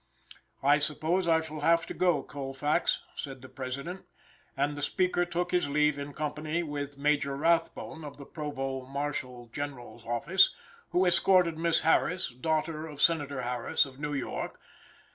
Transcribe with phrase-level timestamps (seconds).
[0.63, 4.03] "I suppose I shall have to go, Colfax," said the President,
[4.57, 9.45] and the Speaker took his leave in company with Major Rathbone, of the Provost Marshal
[9.53, 10.55] General's office,
[10.89, 14.59] who escorted Miss Harris, daughter of Senator Harris, of New York.